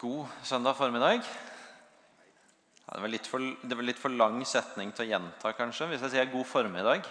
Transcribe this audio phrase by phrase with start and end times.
[0.00, 1.18] God søndag formiddag.
[2.86, 6.06] Ja, det, var for, det var litt for lang setning til å gjenta, kanskje, hvis
[6.06, 7.04] jeg sier god formiddag.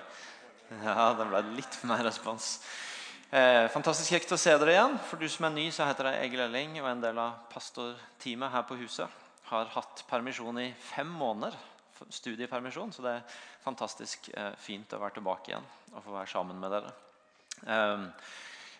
[0.81, 2.47] Ja, det ble litt mer respons.
[3.29, 4.97] Eh, fantastisk kjekt å se dere igjen.
[5.05, 7.45] For du som er ny, så heter jeg Egil Elling og er en del av
[7.53, 9.21] pastorteamet her på huset.
[9.51, 11.61] Har hatt permisjon i fem måneder.
[12.09, 16.57] Studiepermisjon, så det er fantastisk eh, fint å være tilbake igjen og få være sammen
[16.57, 16.97] med dere.
[17.69, 18.07] Eh,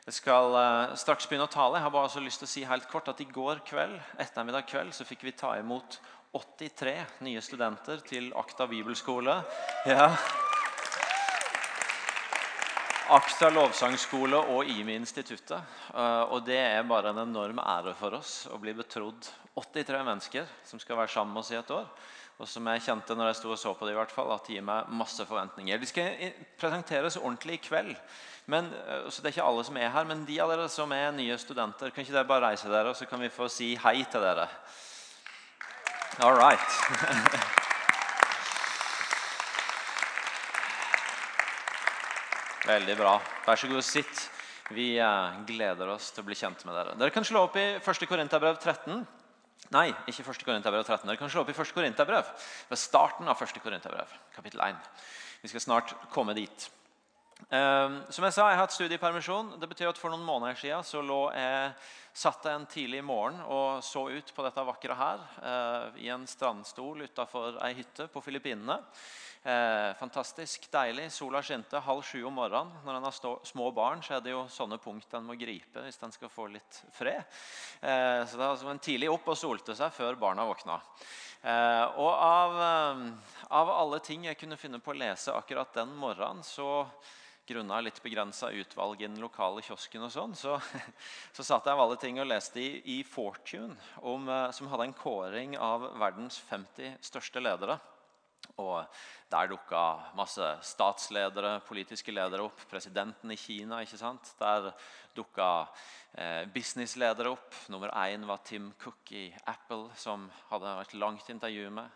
[0.10, 1.78] jeg skal eh, straks begynne å tale.
[1.78, 4.66] Jeg har bare så lyst til å si helt kort at I går kveld ettermiddag
[4.66, 6.00] kveld, så fikk vi ta imot
[6.34, 6.96] 83
[7.28, 9.36] nye studenter til Akta bibelskole.
[9.86, 10.08] Ja.
[13.14, 15.78] Akta lovsangskole og IMI instituttet.
[15.94, 19.30] Eh, og Det er bare en enorm ære for oss å bli betrodd
[19.62, 21.86] 83 mennesker som skal være sammen med oss i et år.
[22.40, 24.46] Og som jeg kjente når jeg sto og så på det, i hvert fall, at
[24.48, 25.76] det gir meg masse forventninger.
[25.82, 26.06] De skal
[26.60, 27.92] presenteres ordentlig i kveld.
[28.50, 30.92] Men, eh, så det er ikke alle som er her, men de av dere som
[30.96, 33.76] er nye studenter, kan ikke dere bare reise dere, og så kan vi få si
[33.84, 34.48] hei til dere?
[36.24, 36.60] All right.
[42.70, 43.20] Veldig bra.
[43.46, 44.30] Vær så god, sitt.
[44.72, 46.96] Vi eh, gleder oss til å bli kjent med dere.
[46.96, 48.08] Dere kan slå opp i 1.
[48.08, 49.19] Korinterbrev 13.
[49.70, 50.44] Nei, ikke 1.
[50.48, 51.06] Korinterbrev 13.
[51.06, 51.74] Dere kan slå opp i 1.
[51.76, 52.34] Korinterbrev
[52.70, 53.62] ved starten av 1.
[53.62, 54.80] Korinterbrev, kapittel 1.
[55.44, 56.70] Vi skal snart komme dit.
[57.48, 59.54] Um, som jeg sa, jeg har hatt studiepermisjon.
[59.62, 61.72] Det betyr at For noen måneder siden så lå jeg,
[62.20, 66.26] satt jeg en tidlig morgen og så ut på dette vakre her uh, i en
[66.28, 68.80] strandstol utafor ei hytte på Filippinene.
[69.40, 71.06] Uh, fantastisk deilig.
[71.16, 72.74] Sola skinte halv sju om morgenen.
[72.84, 76.02] Når en har små barn, så er det jo sånne punkt en må gripe hvis
[76.04, 77.24] en skal få litt fred.
[77.80, 80.80] Uh, så det var som en tidlig opp og solte seg før barna våkna.
[82.04, 82.58] og av,
[83.48, 86.90] av alle ting jeg kunne finne på å lese akkurat den morgenen, så
[87.50, 90.58] grunna litt begrensa utvalg i den lokale kiosken, og sånn, så,
[91.36, 94.90] så satt jeg av alle ting og leste i, i Fortune, om, eh, som hadde
[94.90, 97.80] en kåring av verdens 50 største ledere.
[98.60, 98.86] Og
[99.30, 99.82] Der dukka
[100.18, 102.64] masse statsledere, politiske ledere opp.
[102.72, 103.84] Presidenten i Kina.
[103.84, 104.32] ikke sant?
[104.40, 104.72] Der
[105.14, 105.68] dukka
[106.18, 107.54] eh, businessledere opp.
[107.70, 111.90] Nummer én var Tim Cook i Apple, som hadde et langt intervju med.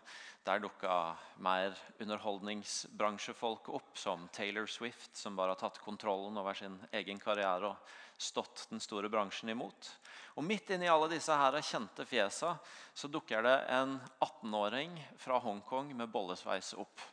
[0.44, 6.76] Der dukka mer underholdningsbransjefolk opp, som Taylor Swift, som bare har tatt kontrollen over sin
[6.92, 9.88] egen karriere og stått den store bransjen imot.
[10.36, 12.54] Og Midt inni alle disse her kjente fjesa
[12.92, 17.08] så dukker det en 18-åring fra Hongkong med bollesveis opp.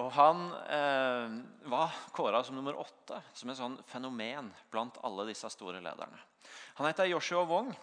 [0.00, 1.38] Og Han eh,
[1.68, 6.16] var kåra som nummer åtte, som et sånn fenomen blant alle disse store lederne.
[6.80, 7.74] Han heter Joshua Wong.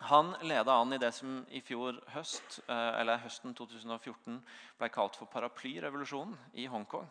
[0.00, 4.36] Han leda an i det som i fjor høst, eh, eller høsten 2014
[4.78, 7.08] ble kalt for paraplyrevolusjonen i Hongkong.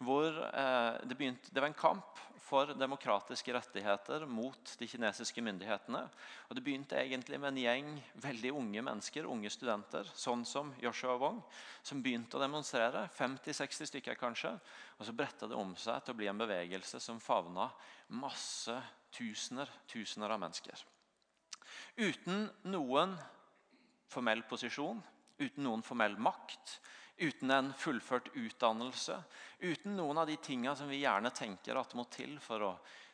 [0.00, 6.00] Hvor eh, det, begynte, det, var en kamp for demokratiske rettigheter mot de kinesiske myndighetene.
[6.48, 7.92] Og Det begynte egentlig med en gjeng
[8.24, 11.42] veldig unge mennesker, unge studenter, sånn som Joshua Wong,
[11.84, 13.10] som begynte å demonstrere.
[13.12, 14.54] 50-60 stykker kanskje.
[14.96, 17.68] Og så bretta det om seg til å bli en bevegelse som favna
[18.08, 18.80] masse
[19.12, 20.80] tusener, tusener av mennesker.
[21.96, 23.12] Uten noen
[24.08, 25.00] formell posisjon,
[25.38, 26.78] uten noen formell makt,
[27.20, 29.18] uten en fullført utdannelse,
[29.60, 32.72] uten noen av de tinga som vi gjerne tenker at må til for å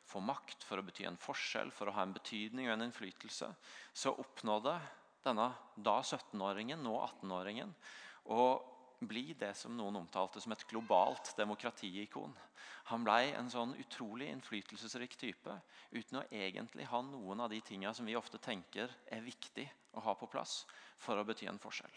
[0.09, 3.51] få makt, for å bety en forskjell, for å ha en betydning og en innflytelse,
[3.93, 4.79] så oppnådde
[5.27, 7.75] denne da 17-åringen, nå 18-åringen,
[8.33, 8.45] å
[9.01, 12.35] bli det som noen omtalte som et globalt demokratiikon.
[12.91, 15.55] Han ble en sånn utrolig innflytelsesrik type
[15.93, 20.05] uten å egentlig ha noen av de tinga som vi ofte tenker er viktig å
[20.07, 20.63] ha på plass
[20.99, 21.93] for å bety en forskjell.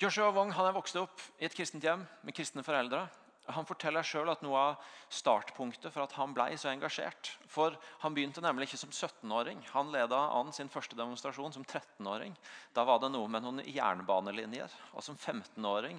[0.00, 3.02] Joshua Wong han er vokst opp i et kristent hjem med kristne foreldre.
[3.48, 7.74] Han forteller selv at noe av startpunktet for at han ble så engasjert For
[8.04, 9.62] Han begynte nemlig ikke som 17-åring.
[9.72, 12.36] Han leda an sin første demonstrasjon som 13-åring.
[12.76, 14.70] Da var det noe med noen jernbanelinjer.
[14.94, 15.98] Og Som 15-åring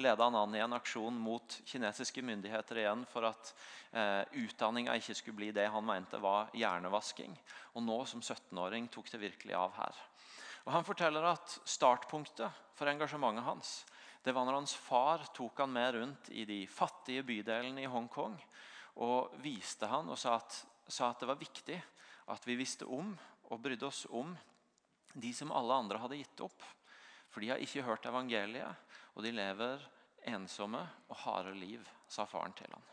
[0.00, 3.52] leda han an i en aksjon mot kinesiske myndigheter igjen for at
[3.92, 7.36] eh, utdanninga ikke skulle bli det han mente var hjernevasking.
[7.74, 10.02] Og nå som 17-åring tok det virkelig av her.
[10.64, 13.78] Og Han forteller at startpunktet for engasjementet hans
[14.24, 18.36] det var når hans far tok han med rundt i de fattige bydelene i Hongkong
[19.04, 21.78] og viste han og sa at, sa at det var viktig
[22.28, 23.14] at vi visste om
[23.48, 24.34] og brydde oss om
[25.14, 26.64] de som alle andre hadde gitt opp.
[27.32, 28.76] For de har ikke hørt evangeliet,
[29.16, 29.82] og de lever
[30.28, 32.84] ensomme og harde liv, sa faren til han.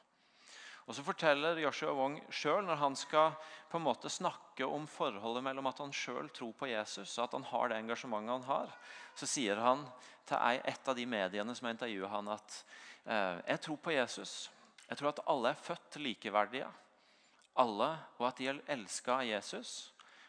[0.86, 3.34] Og Så forteller Joshua Wong sjøl, når han skal
[3.72, 7.38] på en måte snakke om forholdet mellom at han sjøl tror på Jesus, og at
[7.40, 8.76] han har det engasjementet han har,
[9.18, 9.82] så sier han
[10.30, 12.60] til et av de mediene som har intervjuet han at
[13.06, 14.36] eh, jeg tror på Jesus.
[14.86, 16.70] Jeg tror at alle er født likeverdige.
[17.58, 17.90] Alle,
[18.20, 19.74] og at de er elska av Jesus.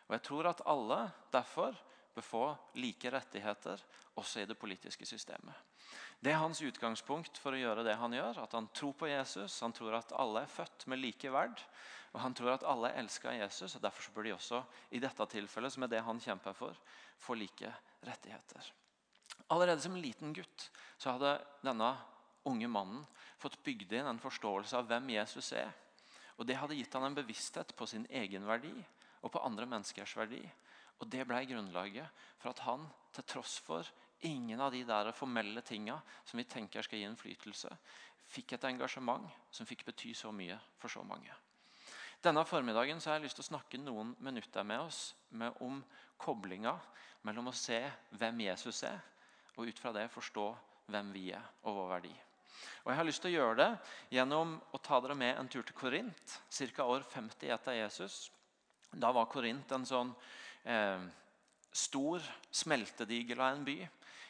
[0.06, 1.00] Og jeg tror at alle
[1.34, 1.76] derfor
[2.16, 2.44] bør få
[2.80, 3.82] like rettigheter
[4.16, 5.54] også i det politiske systemet.
[6.20, 8.40] Det er hans utgangspunkt for å gjøre det han gjør.
[8.42, 11.60] At han tror på Jesus, han tror at alle er født med like verd.
[12.16, 14.62] Og han tror at alle elsker Jesus, og derfor bør de også
[14.96, 16.78] i dette tilfellet, som er det han kjemper for,
[17.20, 17.72] få like
[18.08, 18.72] rettigheter.
[19.52, 21.36] Allerede som liten gutt så hadde
[21.66, 21.90] denne
[22.48, 23.02] unge mannen
[23.42, 25.68] fått bygd inn en forståelse av hvem Jesus er.
[26.36, 28.74] Og Det hadde gitt han en bevissthet på sin egen verdi
[29.22, 30.42] og på andre menneskers verdi.
[31.00, 33.84] Og Det ble grunnlaget for at han, til tross for
[34.20, 37.72] ingen av de der formelle tinga som vi tenker skal gi innflytelse,
[38.26, 41.32] fikk et engasjement som fikk bety så mye for så mange.
[42.24, 45.82] Denne formiddagen har jeg lyst til å snakke noen minutter med oss med om
[46.18, 46.72] koblinga
[47.26, 47.78] mellom å se
[48.18, 48.98] hvem Jesus er,
[49.56, 50.46] og ut fra det forstå
[50.90, 52.14] hvem vi er og vår verdi.
[52.84, 55.64] Og Jeg har lyst til å gjøre det gjennom å ta dere med en tur
[55.66, 56.84] til Korint, ca.
[56.86, 58.30] år 50 etter Jesus.
[58.92, 60.12] Da var Korint en sånn
[60.64, 61.02] eh,
[61.72, 63.76] stor smeltedigel av en by.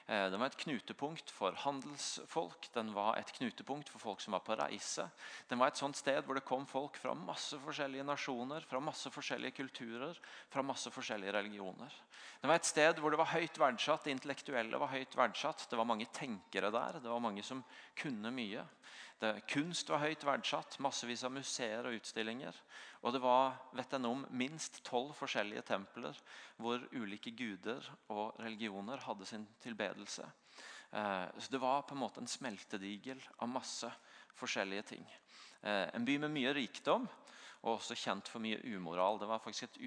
[0.06, 4.44] Eh, den var et knutepunkt for handelsfolk, den var et knutepunkt for folk som var
[4.46, 5.08] på reise.
[5.50, 9.10] Den var et sånt sted hvor det kom folk fra masse forskjellige nasjoner, fra masse
[9.10, 10.20] forskjellige kulturer,
[10.52, 11.98] fra masse forskjellige religioner.
[12.38, 15.66] Det var et sted hvor det var høyt verdsatt, det intellektuelle var høyt verdsatt.
[15.70, 17.64] Det var mange tenkere der, det var mange som
[17.98, 18.62] kunne mye.
[19.16, 22.56] Det, kunst var høyt verdsatt, massevis av museer og utstillinger.
[23.00, 26.18] Og det var vet jeg om, minst tolv forskjellige templer
[26.60, 30.26] hvor ulike guder og religioner hadde sin tilbedelse.
[30.92, 33.88] Eh, så Det var på en måte en smeltedigel av masse
[34.36, 35.06] forskjellige ting.
[35.62, 37.08] Eh, en by med mye rikdom,
[37.62, 39.18] og også kjent for mye umoral.
[39.18, 39.78] Det var faktisk et,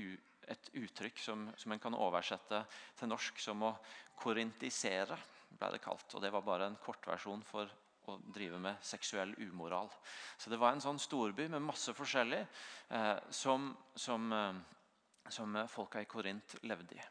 [0.49, 2.63] et uttrykk som, som en kan oversette
[2.97, 3.75] til norsk som å
[4.19, 5.17] korintisere.
[5.49, 7.69] ble det kalt, og Det var bare en kortversjon for
[8.09, 9.91] å drive med seksuell umoral.
[10.37, 16.01] Så det var en sånn storby med masse forskjellig eh, som, som, eh, som folka
[16.01, 17.07] i Korint levde i.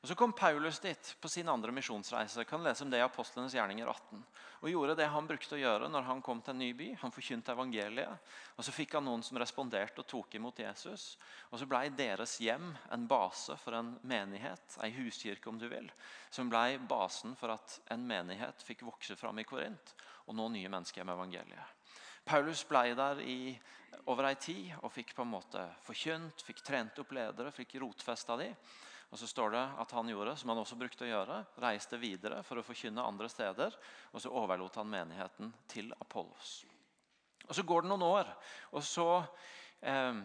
[0.00, 2.44] Og Så kom Paulus dit på sin andre misjonsreise.
[2.44, 4.24] kan lese om det i Apostlenes gjerninger 18.
[4.62, 6.94] Og gjorde det han brukte å gjøre når han kom til en ny by.
[7.02, 8.18] Han forkynte evangeliet.
[8.56, 11.18] og Så fikk han noen som responderte og tok imot Jesus.
[11.50, 15.92] Og Så ble deres hjem en base for en menighet, ei huskirke om du vil,
[16.30, 19.94] som ble basen for at en menighet fikk vokse fram i Korint
[20.30, 21.76] og nå nye mennesker med evangeliet.
[22.24, 23.40] Paulus ble der i
[24.06, 28.36] over ei tid og fikk på en måte forkynt, fikk trent opp ledere, fikk rotfesta
[28.38, 28.48] de.
[29.10, 32.44] Og så står det at han gjorde som han også brukte å gjøre, reiste videre
[32.46, 33.74] for å forkynne andre steder.
[34.14, 36.60] Og så overlot han menigheten til Apollos.
[37.48, 38.28] Og Så går det noen år,
[38.70, 39.08] og så
[39.82, 40.20] eh,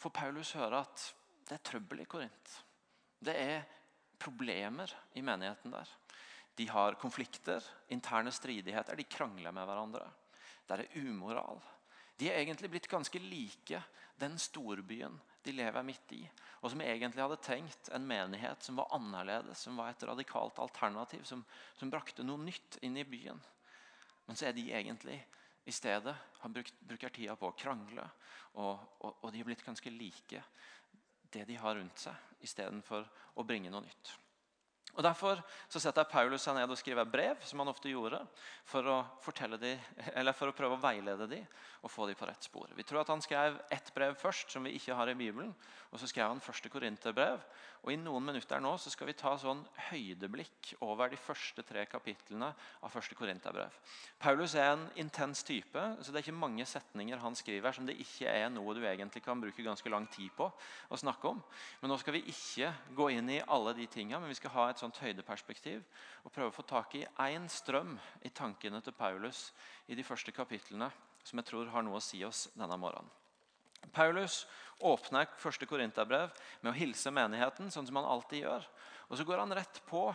[0.00, 1.04] får Paulus høre at
[1.46, 2.54] det er trøbbel i Korint.
[3.22, 3.68] Det er
[4.18, 5.92] problemer i menigheten der.
[6.54, 10.06] De har konflikter, interne stridigheter, de krangler med hverandre.
[10.66, 11.60] Det er umoral.
[12.16, 13.80] De er egentlig blitt ganske like
[14.20, 16.22] den storbyen de lever midt i.
[16.62, 21.24] Og som egentlig hadde tenkt en menighet som var annerledes, som var et radikalt alternativ,
[21.26, 21.42] som,
[21.76, 23.42] som brakte noe nytt inn i byen.
[24.24, 25.18] Men så er de egentlig
[25.64, 28.06] i stedet har brukt, bruker tida på å krangle,
[28.54, 30.42] og, og, og de er blitt ganske like
[31.34, 32.14] det de har rundt seg,
[32.46, 34.12] istedenfor å bringe noe nytt.
[34.94, 38.20] Og Derfor så setter Paulus seg ned og skriver brev, som han ofte gjorde,
[38.68, 38.98] for å,
[39.58, 39.72] de,
[40.38, 41.46] for å prøve å veilede dem
[41.84, 42.70] og få dem på rett spor.
[42.76, 45.54] Vi tror at Han skrev ett brev først, som vi ikke har i Bibelen.
[45.90, 47.42] og Så skrev han første korinterbrev.
[47.84, 51.82] Og I noen minutter nå så skal vi ta sånn høydeblikk over de første tre
[51.84, 52.48] kapitlene
[52.80, 53.68] av første korinterbrev.
[54.18, 57.98] Paulus er en intens type, så det er ikke mange setninger han skriver som det
[58.00, 61.42] ikke er noe du egentlig kan bruke ganske lang tid på å snakke om.
[61.82, 64.70] Men nå skal vi ikke gå inn i alle de tingene, men vi skal ha
[64.70, 65.82] et sånt høydeperspektiv
[66.22, 69.48] og prøve å få tak i én strøm i tankene til Paulus
[69.88, 70.90] i de første kapitlene,
[71.24, 73.10] som jeg tror har noe å si oss denne morgenen.
[73.92, 74.44] Paulus
[74.84, 78.68] åpner første korinterbrev med å hilse menigheten, sånn som han alltid gjør.
[79.08, 80.06] Og Så går han rett på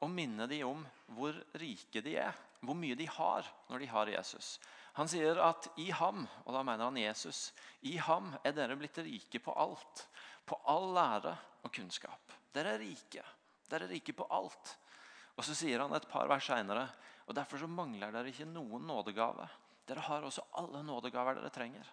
[0.00, 0.84] å minne dem om
[1.16, 4.56] hvor rike de er, hvor mye de har når de har Jesus.
[4.96, 7.50] Han sier at i ham, og da mener han Jesus,
[7.82, 10.06] i ham er dere blitt rike på alt.
[10.46, 11.34] På all lære
[11.66, 12.32] og kunnskap.
[12.54, 13.24] Dere er rike.
[13.70, 14.76] Dere er rike på alt.
[15.36, 16.88] Og Så sier han et par vers seinere
[17.26, 19.48] og derfor så mangler dere ikke noen nådegave.
[19.86, 21.88] Dere har også alle nådegaver dere trenger.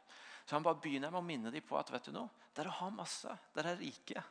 [0.45, 2.93] Så han bare begynner med å minne dem på at vet du noe, dere har
[2.93, 3.31] masse.
[3.55, 4.21] Dere er rike.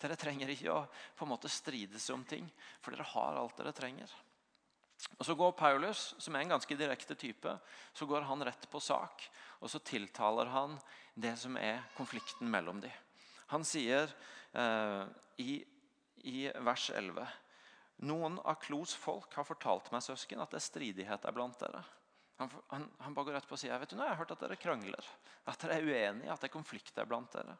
[0.00, 0.82] Dere trenger ikke å
[1.16, 2.48] på en måte strides om ting,
[2.82, 4.12] for dere har alt dere trenger.
[5.18, 7.56] Og Så går Paulus, som er en ganske direkte type,
[7.94, 9.24] så går han rett på sak.
[9.60, 10.76] Og så tiltaler han
[11.14, 12.92] det som er konflikten mellom dem.
[13.54, 14.10] Han sier
[14.52, 15.04] eh,
[15.38, 15.62] i
[16.28, 17.26] i vers 11.
[18.08, 21.82] Noen av Klos folk har fortalt meg søsken, at det er stridighet der blant dere.
[22.40, 24.32] Han, han, han, bare går rett på og sier vet du, nå, jeg har hørt
[24.34, 25.10] at dere krangler,
[25.46, 27.54] at dere er uenige, at det er konflikt der blant dere.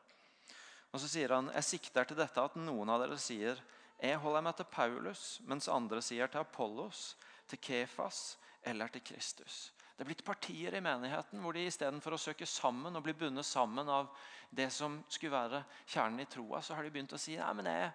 [0.92, 3.61] Og så sier han, jeg sikter til dette at noen av dere sier,
[4.02, 7.12] jeg holder meg til Paulus, mens andre sier til Apollos,
[7.47, 9.69] til Kefas eller til Kristus.
[9.95, 13.47] Det er blitt partier i menigheten hvor de istedenfor å søke sammen og bli bundet
[13.47, 14.09] sammen av
[14.50, 17.69] det som skulle være kjernen i troa, så har de begynt å si nei, men
[17.71, 17.92] jeg,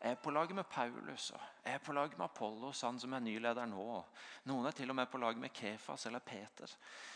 [0.00, 3.14] jeg er på lag med Paulus og jeg er på lag med Apollos, han som
[3.16, 3.84] er nyleder nå.
[4.50, 6.70] Noen er til og med på lag med Kefas eller Peter,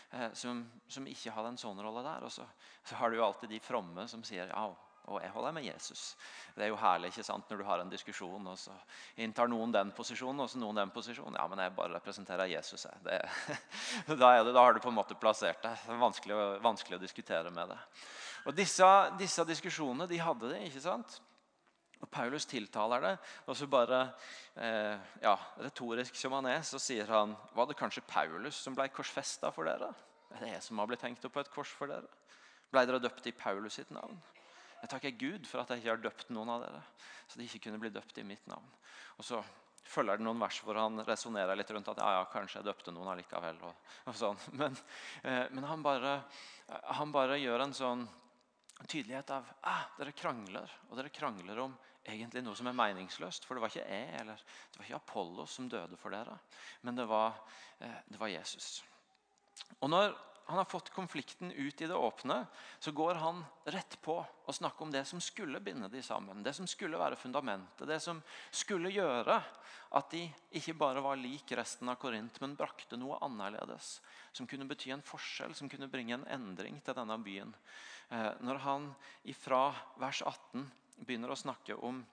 [0.09, 2.25] eh, som, som, ikke har en sånn rolle der.
[2.25, 2.47] Og så,
[2.81, 4.63] så har du jo alltid de fromme som sier ja,
[5.09, 6.03] og jeg holder med Jesus.
[6.55, 8.73] Det er jo herlig ikke sant, når du har en diskusjon, og så
[9.21, 11.37] inntar noen den posisjonen og så noen den posisjonen.
[11.37, 12.85] Ja, men jeg bare representerer Jesus.
[13.05, 13.21] Det,
[14.09, 15.77] da, det, da, har du på en måte plassert deg.
[15.85, 17.79] Det er vanskelig, vanskelig å diskutere med det.
[18.49, 18.85] Og Disse,
[19.19, 20.61] disse diskusjonene de hadde det.
[20.69, 21.21] ikke sant?
[21.99, 23.15] Og Paulus tiltaler det,
[23.45, 23.97] og så bare
[24.55, 28.87] eh, ja, Retorisk som han er, så sier han Var det kanskje Paulus som ble
[28.93, 29.91] korsfesta for dere?
[30.31, 32.07] Er det jeg som har blitt hengt opp på et kors for dere?
[32.71, 34.15] Ble dere døpt i Paulus sitt navn?
[34.79, 36.83] Jeg takker Gud for at jeg ikke har døpt noen av dere.
[37.27, 38.69] Så de ikke kunne bli døpt i mitt navn.
[39.19, 39.41] Og så
[39.89, 42.93] følger det noen vers hvor han resonnerer litt rundt at ja, ja, kanskje jeg døpte
[42.95, 43.59] noen allikevel.
[43.67, 44.39] Og, og sånn.
[44.59, 44.77] Men,
[45.23, 46.15] eh, men han, bare,
[46.95, 48.07] han, bare, gjør en sånn
[48.85, 50.79] tydelighet av ah, dere krangler.
[50.89, 51.75] Og dere krangler om
[52.09, 53.45] egentlig noe som er meningsløst.
[53.45, 56.37] For det var ikke jeg eller det var ikke Apollo som døde for dere,
[56.85, 57.37] men det var,
[57.79, 58.79] eh, det var Jesus.
[59.79, 60.15] Og når
[60.49, 62.45] han har fått konflikten ut i det åpne,
[62.79, 66.41] så går han rett på å snakke om det som skulle binde de sammen.
[66.41, 67.85] Det som skulle være fundamentet.
[67.85, 68.17] Det som
[68.49, 69.35] skulle gjøre
[69.93, 70.23] at de
[70.57, 73.99] ikke bare var lik resten av Korint, men brakte noe annerledes.
[74.33, 77.53] Som kunne bety en forskjell, som kunne bringe en endring til denne byen.
[78.09, 78.89] Eh, når han
[79.37, 79.67] fra
[80.01, 80.65] vers 18
[81.05, 82.05] begynner å snakke om,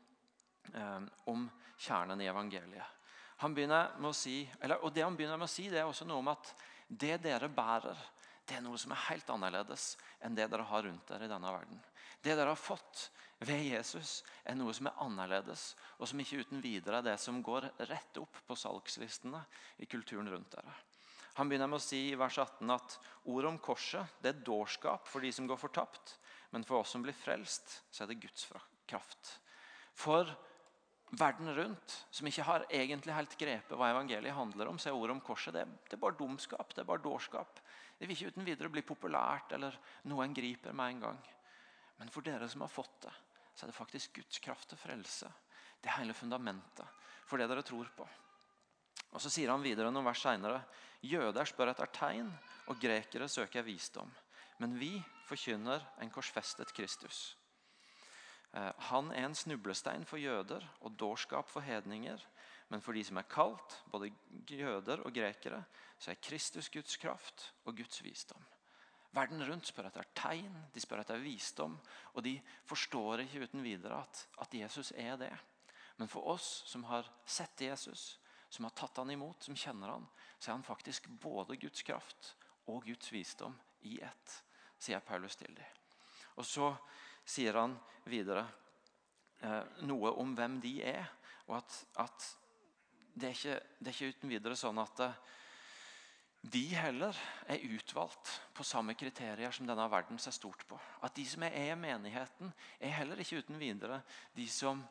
[0.72, 2.92] eh, om kjernen i evangeliet.
[3.36, 5.88] Han begynner med å si, eller, og Det han begynner med å si, det er
[5.88, 6.54] også noe om at
[6.88, 7.98] det dere bærer,
[8.46, 11.52] det er noe som er helt annerledes enn det dere har rundt dere i denne
[11.52, 11.80] verden.
[12.22, 13.10] Det dere har fått
[13.44, 17.42] ved Jesus, er noe som er annerledes, og som ikke uten videre er det som
[17.44, 19.42] går rett opp på salgslistene
[19.84, 20.72] i kulturen rundt dere.
[21.36, 22.96] Han begynner med å si i vers 18 at
[23.28, 26.14] ordet om korset det er dårskap for de som går fortapt,
[26.54, 28.46] men for oss som blir frelst, så er det Guds
[28.88, 29.36] kraft.
[29.96, 30.28] For
[31.16, 35.16] verden rundt, som ikke har egentlig helt grepet hva evangeliet handler om, så er ordet
[35.16, 37.60] om korset det, det er bare dumskap, det er bare dårskap.
[37.96, 39.78] Det vil ikke uten videre bli populært eller
[40.10, 41.22] noe en griper med en gang.
[41.96, 43.14] Men for dere som har fått det,
[43.56, 45.30] så er det faktisk Guds kraft til frelse.
[45.80, 48.06] Det er hele fundamentet for det dere tror på.
[49.14, 50.60] Og Så sier han videre noen vers senere.
[51.06, 52.28] Jøder spør etter tegn,
[52.66, 54.10] og grekere søker visdom.
[54.60, 54.96] Men vi
[55.28, 57.36] forkynner en korsfestet Kristus.
[58.52, 62.22] Eh, han er en snublestein for jøder og dårskap for hedninger.
[62.68, 64.10] Men for de som er kalt, både
[64.50, 65.62] jøder og grekere,
[65.98, 68.42] så er Kristus Guds kraft og Guds visdom.
[69.16, 71.78] Verden rundt spør etter tegn, de spør etter visdom.
[72.14, 72.34] Og de
[72.68, 75.32] forstår ikke uten videre at, at Jesus er det.
[75.96, 80.04] Men for oss som har sett Jesus, som har tatt han imot, som kjenner han,
[80.38, 82.34] så er han faktisk både Guds kraft
[82.66, 83.56] og Guds visdom
[83.88, 84.36] i ett,
[84.78, 85.80] sier Paulus til dem.
[86.36, 86.68] Og så
[87.26, 87.74] sier han
[88.06, 88.44] videre
[89.42, 91.08] eh, noe om hvem de er,
[91.46, 92.28] og at, at
[93.14, 95.18] det, er ikke, det, er ikke, uten videre sånn at eh,
[96.46, 97.16] de heller
[97.50, 100.78] er utvalgt på samme kriterier som denne verden ser stort på.
[101.02, 103.98] At de som er i menigheten, er heller ikke uten videre
[104.36, 104.84] de som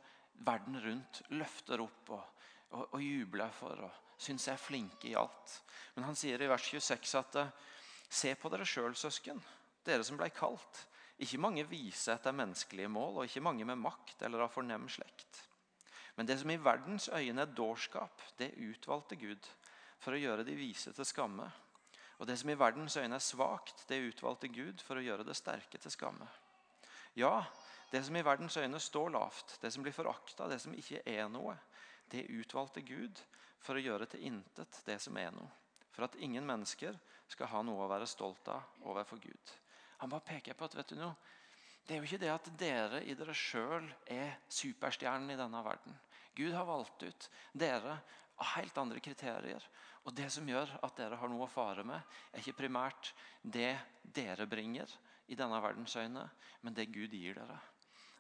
[0.44, 2.26] verden rundt løfter opp og,
[2.76, 5.60] og, og jubler for og syns er flinke i alt.
[5.96, 7.56] Men han sier i vers 26 at eh,
[8.10, 9.40] se på dere sjøl, søsken,
[9.86, 10.86] dere som ble kalt.
[11.24, 15.44] Ikke mange viser etter menneskelige mål, og ikke mange med makt eller av fornem slekt.
[16.16, 19.48] Men det som i verdens øyne er dårskap, det utvalgte Gud
[20.00, 21.48] for å gjøre de vise til skamme.
[22.20, 25.36] Og det som i verdens øyne er svakt, det utvalgte Gud for å gjøre det
[25.36, 26.28] sterke til skamme.
[27.16, 27.44] Ja,
[27.92, 31.28] det som i verdens øyne står lavt, det som blir forakta, det som ikke er
[31.32, 31.56] noe,
[32.12, 33.20] det utvalgte Gud
[33.60, 35.52] for å gjøre til intet det som er noe.
[35.96, 36.96] For at ingen mennesker
[37.32, 39.54] skal ha noe å være stolt av overfor Gud.
[40.02, 41.16] Han bare peker på at vet du noe,
[41.86, 45.94] det er jo ikke det at dere i dere sjøl er superstjernen i denne verden.
[46.36, 48.00] Gud har valgt ut dere
[48.36, 49.64] av helt andre kriterier.
[50.06, 52.02] Og det som gjør at dere har noe å fare med,
[52.34, 54.90] er ikke primært det dere bringer
[55.30, 56.26] i denne verdens øyne,
[56.62, 57.58] men det Gud gir dere.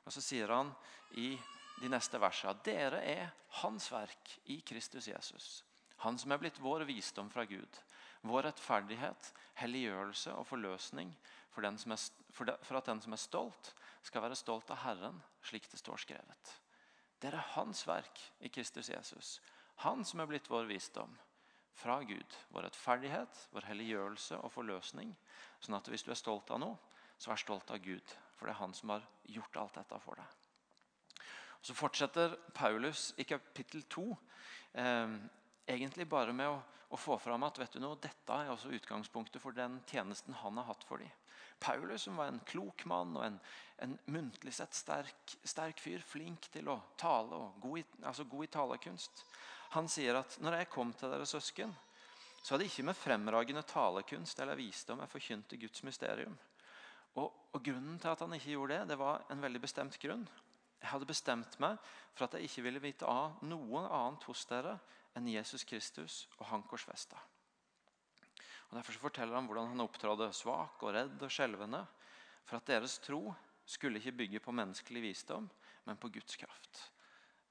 [0.05, 0.71] Og Så sier han
[1.17, 1.33] i
[1.81, 5.63] de neste versene dere er hans verk i Kristus Jesus.
[6.05, 7.81] Han som er blitt vår visdom fra Gud.
[8.25, 11.11] Vår rettferdighet, helliggjørelse og forløsning
[11.55, 11.77] for, er,
[12.35, 13.71] for, de, for at den som er stolt,
[14.05, 16.55] skal være stolt av Herren, slik det står skrevet.
[17.21, 19.37] Det er hans verk i Kristus Jesus.
[19.87, 21.15] Han som er blitt vår visdom
[21.75, 22.35] fra Gud.
[22.49, 25.15] Vår rettferdighet, vår helliggjørelse og forløsning.
[25.63, 26.77] Sånn at hvis du er stolt av noe,
[27.17, 30.19] så vær stolt av Gud For det er han som har gjort alt dette for
[30.19, 31.21] deg.
[31.55, 34.03] Og Så fortsetter Paulus i kapittel 2
[34.83, 35.13] eh,
[35.71, 36.57] egentlig bare med å,
[36.89, 40.59] å, få fram at vet du noe, dette er også utgangspunktet for den tjenesten han
[40.59, 41.09] har hatt for dem.
[41.59, 43.39] Paulus som var en klok mann og en,
[43.83, 48.47] en muntlig sett sterk, sterk, fyr, flink til å tale og god i, altså god
[48.47, 49.23] i talekunst.
[49.75, 51.73] Han sier at når jeg kom til dere søsken,
[52.45, 56.35] så hadde ikke med fremragende talekunst eller visdom jeg forkynte Guds mysterium.
[57.15, 60.27] Og, og, Grunnen til at han ikke gjorde det, det var en veldig bestemt grunn.
[60.81, 61.79] Jeg hadde bestemt meg
[62.13, 64.75] for at jeg ikke ville vite av noe annet hos dere
[65.15, 67.17] enn Jesus Kristus og han korsfesta.
[68.75, 71.79] Og Derfor forteller han hvordan han opptrådte svak og redd og skjelvende.
[72.43, 73.29] For at deres tro
[73.63, 75.47] skulle ikke bygge på menneskelig visdom,
[75.87, 76.81] men på Guds kraft.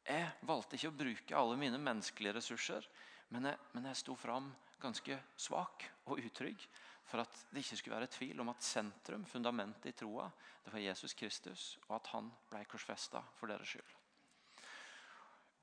[0.05, 2.85] Jeg valgte ikke å bruke alle mine menneskelige ressurser,
[3.33, 4.51] men jeg, men jeg sto fram
[4.83, 6.61] ganske svak og utrygg
[7.09, 10.29] for at det ikke skulle være tvil om at sentrum, fundamentet i troa,
[10.61, 13.97] det var Jesus Kristus, og at han ble korsfesta for deres skyld.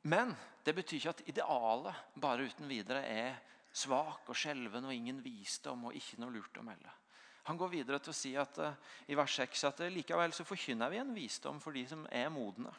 [0.10, 0.34] Men
[0.66, 3.38] det betyr ikke at idealet bare uten videre er
[3.72, 6.92] svak og skjelven og ingen visdom og ikke noe lurt å melde.
[7.50, 8.76] Han går videre til å si at, uh,
[9.10, 12.30] i vers 6 at uh, likevel så forkynner vi en visdom for de som er
[12.34, 12.74] modne.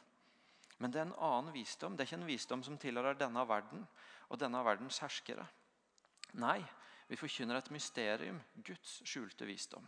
[0.79, 1.97] Men det er en annen visdom.
[1.97, 3.83] Det er ikke en visdom som tilhører denne verden
[4.29, 5.45] og denne verdens herskere.
[6.43, 6.61] Nei,
[7.11, 9.85] vi forkynner et mysterium, Guds skjulte visdom.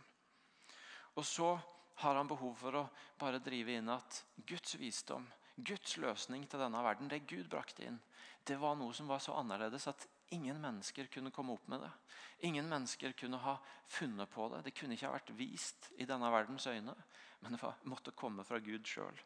[1.15, 1.55] Og så
[2.03, 2.83] har han behov for å
[3.19, 7.99] bare drive inn at Guds visdom, Guds løsning til denne verden, det Gud brakte inn,
[8.45, 11.91] det var noe som var så annerledes at ingen mennesker kunne komme opp med det.
[12.47, 14.61] Ingen mennesker kunne ha funnet på det.
[14.65, 16.95] Det kunne ikke ha vært vist i denne verdens øyne,
[17.39, 19.19] men det måtte komme fra Gud sjøl.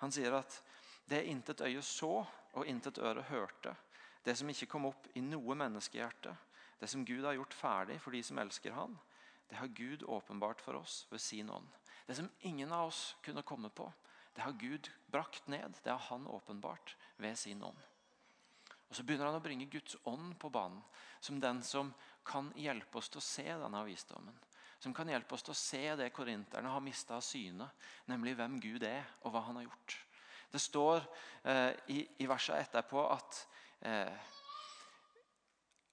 [0.00, 0.60] Han sier at
[1.10, 3.74] det intet øye så og intet øre hørte,
[4.24, 6.34] det som ikke kom opp i noe menneskehjerte,
[6.80, 8.98] det som Gud har gjort ferdig for de som elsker Han,
[9.50, 11.68] det har Gud åpenbart for oss ved sin ånd.
[12.06, 13.88] Det som ingen av oss kunne komme på,
[14.34, 15.74] det har Gud brakt ned.
[15.82, 17.78] Det har Han åpenbart ved sin ånd.
[18.90, 20.82] Og Så begynner han å bringe Guds ånd på banen
[21.22, 21.92] som den som
[22.26, 24.36] kan hjelpe oss til å se denne visdommen.
[24.80, 27.68] Som kan hjelpe oss til å se det korinterne har mista av syne,
[28.08, 29.96] nemlig hvem Gud er og hva han har gjort.
[30.50, 31.04] Det står
[31.46, 33.44] eh, i, i verset etterpå at
[33.86, 34.30] eh,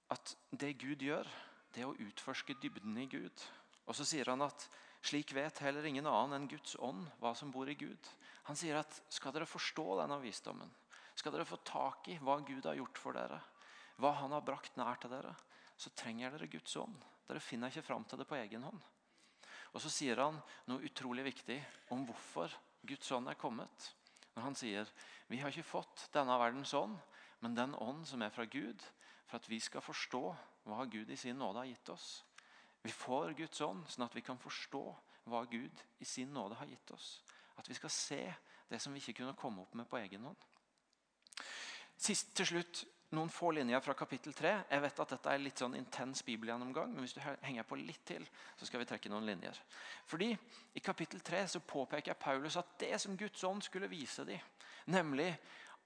[0.08, 1.28] at det Gud gjør,
[1.74, 3.44] det er å utforske dybden i Gud.
[3.88, 4.68] Og så sier han at
[5.04, 8.08] slik vet heller ingen annen enn Guds ånd hva som bor i Gud.
[8.48, 10.70] Han sier at skal dere forstå denne visdommen,
[11.18, 13.40] skal dere få tak i hva Gud har gjort for dere,
[13.98, 15.34] hva han har brakt nær til dere,
[15.78, 16.96] så trenger dere Guds ånd.
[17.28, 18.80] Dere finner ikke fram til det på egen hånd.
[19.74, 21.58] Og Så sier han noe utrolig viktig
[21.94, 22.54] om hvorfor
[22.88, 23.90] Guds ånd er kommet.
[24.34, 24.90] Når Han sier
[25.28, 26.96] vi har ikke fått denne verdens ånd,
[27.40, 28.80] men den ånd som er fra Gud,
[29.26, 30.22] for at vi skal forstå
[30.68, 32.24] hva Gud i sin nåde har gitt oss.
[32.82, 34.82] Vi får Guds ånd sånn at vi kan forstå
[35.28, 37.18] hva Gud i sin nåde har gitt oss.
[37.58, 38.22] At vi skal se
[38.70, 40.46] det som vi ikke kunne komme opp med på egen hånd.
[41.98, 42.84] Sist til slutt
[43.16, 44.50] noen få linjer fra kapittel 3.
[44.68, 48.04] Jeg vet at dette er litt sånn intens bibelgjennomgang, men hvis du henger på litt
[48.06, 48.26] til,
[48.58, 49.56] så skal vi trekke noen linjer.
[50.06, 50.28] Fordi
[50.76, 54.42] I kapittel 3 så påpeker Paulus at det som Guds ånd skulle vise dem,
[54.92, 55.32] nemlig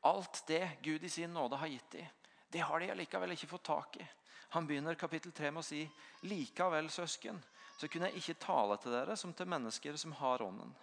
[0.05, 2.11] alt det Gud i sin nåde har gitt dem,
[2.53, 4.07] det har de allikevel ikke fått tak i.
[4.53, 5.87] Han begynner kapittel 3 med å si
[6.29, 7.39] likevel, søsken,
[7.79, 10.75] så kunne jeg ikke tale til dere som til mennesker som har ånden.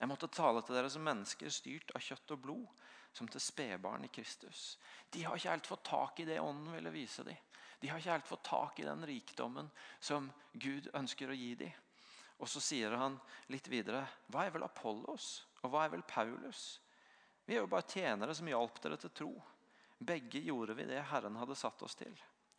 [0.00, 2.82] Jeg måtte tale til dere som mennesker styrt av kjøtt og blod,
[3.14, 4.74] som til spedbarn i Kristus.
[5.10, 7.38] De har ikke helt fått tak i det ånden ville vise dem.
[7.80, 11.72] De har ikke helt fått tak i den rikdommen som Gud ønsker å gi dem.
[12.42, 13.18] Og så sier han
[13.52, 16.80] litt videre Hva er vel Apollos, og hva er vel Paulus?
[17.44, 19.32] Vi er jo bare tjenere som hjalp dere til tro.
[19.98, 22.14] Begge gjorde vi det Herren hadde satt oss til.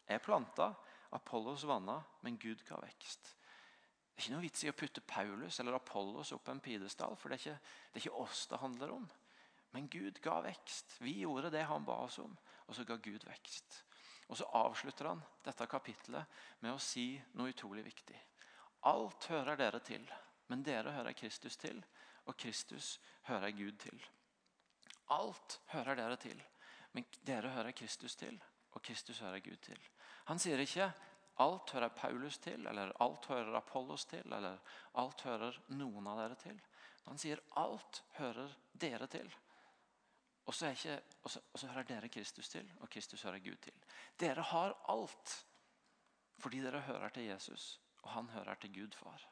[0.06, 0.72] Jeg planta,
[1.18, 3.34] Apollos vanna, men Gud ga vekst.
[4.16, 7.30] Det er ikke noe vits i å putte Paulus eller Apollos opp en pidestall, for
[7.30, 9.08] det er, ikke, det er ikke oss det handler om.
[9.76, 10.96] Men Gud ga vekst.
[11.04, 12.32] Vi gjorde det han ba oss om,
[12.66, 13.82] og så ga Gud vekst.
[14.28, 18.16] Og Så avslutter han dette kapitlet med å si noe utrolig viktig.
[18.88, 20.08] Alt hører dere til,
[20.48, 21.84] men dere hører Kristus til,
[22.24, 22.96] og Kristus
[23.28, 24.00] hører Gud til.
[25.12, 26.40] Alt hører dere til,
[26.96, 28.40] men dere hører Kristus til,
[28.72, 29.82] og Kristus hører Gud til.
[30.32, 30.88] Han sier ikke
[31.44, 34.56] alt hører Paulus til, eller alt hører Apollos til, eller
[34.94, 36.62] alt hører noen av dere til.
[37.10, 39.28] Han sier alt hører dere til.
[40.46, 43.56] Og så, ikke, og, så, og så, hører dere Kristus til, og Kristus hører Gud
[43.62, 43.74] til.
[44.20, 45.46] Dere har alt
[46.38, 49.30] fordi dere hører til Jesus, og han hører til Gud far.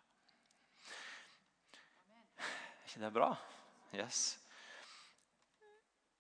[2.38, 3.36] Er ikke det bra?
[3.96, 4.40] Yes.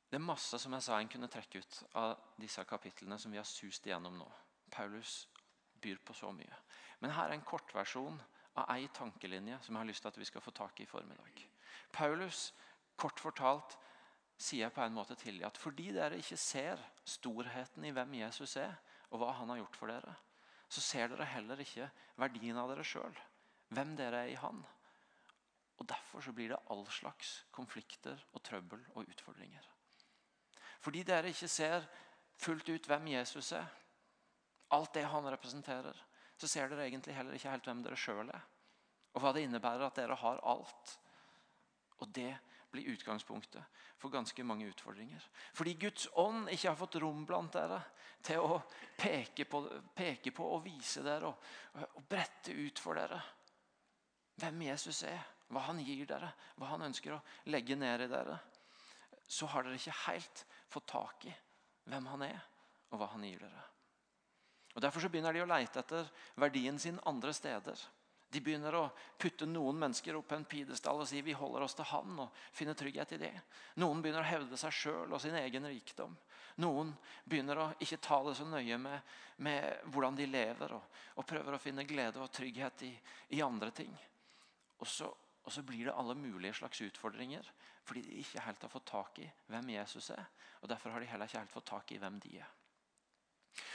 [0.10, 3.40] Det er masse som jeg sa en kunne trekke ut av disse kapitlene som vi
[3.40, 4.28] har sust igjennom nå.
[4.72, 5.28] Paulus
[5.82, 6.60] byr på så mye.
[7.00, 8.20] Men her er en kortversjon
[8.54, 10.86] av ei tankelinje som jeg har lyst til at vi skal få tak i i
[10.86, 11.48] formiddag.
[11.92, 12.54] Paulus,
[12.96, 13.78] kort fortalt,
[14.44, 18.18] sier jeg på en måte til dem at fordi dere ikke ser storheten i hvem
[18.20, 18.76] Jesus er,
[19.14, 20.16] og hva han har gjort for dere,
[20.68, 21.88] så ser dere heller ikke
[22.20, 23.14] verdien av dere sjøl.
[23.74, 24.64] Hvem dere er i Han.
[25.78, 29.70] Og Derfor så blir det all slags konflikter og trøbbel og utfordringer.
[30.84, 31.86] Fordi dere ikke ser
[32.42, 33.70] fullt ut hvem Jesus er,
[34.74, 35.98] alt det han representerer,
[36.38, 38.44] så ser dere egentlig heller ikke helt hvem dere sjøl er.
[39.14, 40.98] Og hva det innebærer at dere har alt.
[42.02, 42.32] Og det
[42.74, 45.22] blir utgangspunktet for ganske mange utfordringer.
[45.54, 47.80] Fordi Guds ånd ikke har fått rom blant dere
[48.26, 48.58] til å
[48.98, 49.62] peke på,
[49.96, 51.48] peke på og vise dere og,
[51.84, 53.22] og brette ut for dere
[54.42, 55.22] hvem Jesus er,
[55.54, 57.22] hva han gir dere, hva han ønsker å
[57.54, 58.40] legge ned i dere,
[59.30, 61.36] så har dere ikke helt fått tak i
[61.92, 62.40] hvem han er,
[62.90, 63.68] og hva han gir dere.
[64.74, 66.10] Og Derfor så begynner de å leite etter
[66.42, 67.78] verdien sin andre steder.
[68.34, 71.76] De begynner å putte noen mennesker opp på en pidestall og si vi holder oss
[71.78, 73.34] til han og finner trygghet i det.
[73.84, 76.16] Noen begynner å hevde seg sjøl og sin egen rikdom.
[76.66, 76.90] Noen
[77.30, 79.14] begynner å ikke ta det så nøye med,
[79.46, 82.92] med hvordan de lever, og, og, prøver å finne glede og trygghet i,
[83.38, 83.94] i andre ting.
[84.82, 85.12] Og så,
[85.44, 89.18] og så, blir det alle mulige slags utfordringer fordi de ikke helt har fått tak
[89.20, 90.26] i hvem Jesus er.
[90.64, 92.52] Og Derfor har de heller ikke helt fått tak i hvem de er.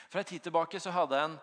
[0.08, 1.40] For en tid tilbake så hadde jeg en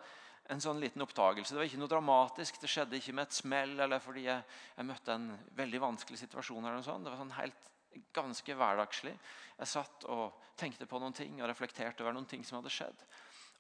[0.54, 1.54] en sånn liten oppdagelse.
[1.54, 2.60] Det var ikke noe dramatisk.
[2.62, 4.44] Det skjedde ikke med et smell eller fordi jeg,
[4.76, 6.62] jeg møtte en veldig vanskelig situasjon.
[6.62, 7.06] eller noe sånt.
[7.06, 7.72] Det var sånn helt
[8.16, 9.16] ganske hverdagslig.
[9.58, 13.06] Jeg satt og tenkte på noen ting og reflekterte over noen ting som hadde skjedd.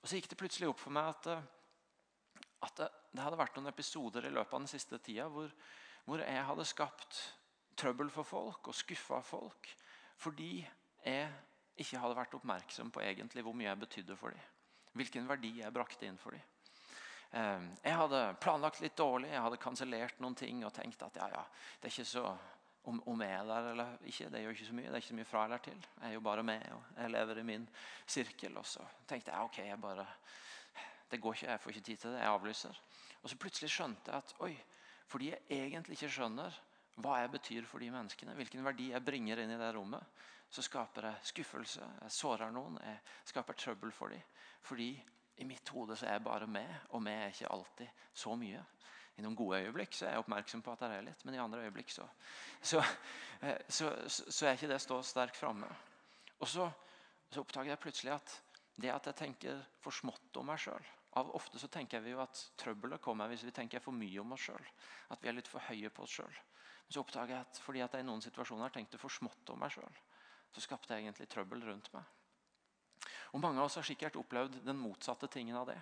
[0.02, 1.48] Og Så gikk det plutselig opp for meg at, eh,
[2.68, 5.50] at det, det, hadde vært noen episoder i løpet av den siste tida hvor,
[6.06, 7.22] hvor jeg hadde skapt
[7.80, 9.72] trøbbel for folk og skuffa folk
[10.22, 10.62] fordi
[11.04, 11.26] jeg
[11.82, 14.52] ikke hadde vært oppmerksom på egentlig hvor mye jeg betydde for dem.
[14.96, 16.55] Hvilken verdi jeg brakte inn for dem.
[17.36, 21.28] Ehm, jeg hadde planlagt litt dårlig, jeg hadde kansellert noen ting og tenkt at ja,
[21.34, 21.42] ja,
[21.82, 22.30] det er ikke så
[22.86, 24.86] om, om jeg er der eller ikke, det gjør ikke så mye.
[24.86, 25.88] Det er ikke så mye fra eller til.
[25.98, 27.66] Jeg er jo bare med, og jeg lever i min
[28.06, 28.60] sirkel.
[28.62, 30.06] Og så tenkte jeg ok, jeg bare,
[31.12, 32.22] det går ikke, jeg får ikke tid til det.
[32.22, 32.80] Jeg avlyser.
[33.24, 34.54] Og så plutselig skjønte jeg at oi,
[35.10, 36.62] fordi jeg egentlig ikke skjønner
[37.02, 40.22] hva jeg betyr for de menneskene, hvilken verdi jeg bringer inn i det rommet,
[40.54, 44.22] så skaper jeg skuffelse, jeg sårer noen, jeg skaper trøbbel for dem.
[44.64, 44.94] Fordi
[45.38, 48.62] i mitt hode så er jeg bare med, og med er ikke alltid så mye.
[49.16, 51.44] I noen gode øyeblikk så er jeg oppmerksom på at det er litt, men i
[51.44, 52.08] andre øyeblikk så,
[52.60, 52.82] så,
[53.42, 55.70] eh, så, så er ikke det stå sterkt framme.
[56.40, 56.68] Og så,
[57.30, 58.36] så, oppdager jeg plutselig at
[58.76, 60.84] det at jeg tenker for smått om meg sjøl
[61.16, 64.50] Ofte så tenker vi jo at trøbbelet kommer hvis vi tenker for mye om oss
[64.50, 64.66] sjøl.
[65.16, 66.40] At vi er litt for høye på oss sjøl.
[66.92, 69.72] Så oppdager jeg at fordi at jeg i noen situasjoner tenkte for smått om meg
[69.72, 70.02] sjøl,
[70.52, 72.04] så skapte jeg egentlig trøbbel rundt meg.
[73.36, 75.76] Og Mange av oss har sikkert opplevd den motsatte tingen av det.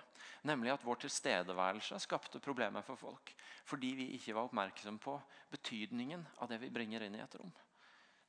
[0.50, 3.36] Nemlig at vår tilstedeværelse skapte problemer for folk
[3.70, 5.14] fordi vi ikke var oppmerksom på
[5.54, 7.54] betydningen av det vi bringer inn i et rom.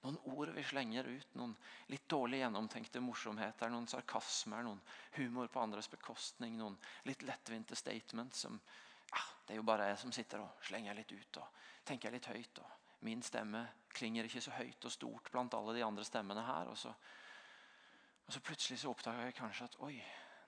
[0.04, 1.54] Noen ord vi slenger ut, noen
[1.88, 4.82] litt dårlig gjennomtenkte morsomheter, noen sarkasmer, noen
[5.16, 6.76] humor på andres bekostning, noen
[7.08, 11.12] litt lettvinte statements som ja, Det er jo bare jeg som sitter og slenger litt
[11.12, 12.60] ut og tenker litt høyt.
[12.60, 16.68] og Min stemme klinger ikke så høyt og stort blant alle de andre stemmene her.
[16.68, 16.92] og så
[18.26, 19.94] og så Plutselig så oppdaga jeg kanskje at oi,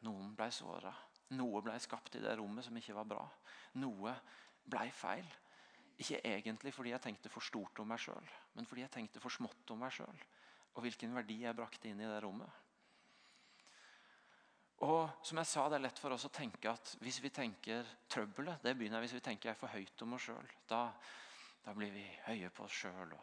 [0.06, 0.92] noen ble såra.
[1.36, 3.24] Noe ble skapt i det rommet som ikke var bra.
[3.82, 4.14] Noe
[4.64, 5.26] ble feil.
[5.96, 9.32] Ikke egentlig fordi jeg tenkte for stort om meg sjøl, men fordi jeg tenkte for
[9.32, 10.24] smått om meg sjøl.
[10.76, 12.62] Og hvilken verdi jeg brakte inn i det rommet.
[14.84, 17.86] Og som jeg sa, Det er lett for oss å tenke at hvis vi tenker
[18.12, 20.50] trøbbelet det begynner hvis vi tenker jeg er for høyt om oss sjøl.
[20.68, 20.82] Da,
[21.64, 23.14] da, blir vi høye på oss sjøl.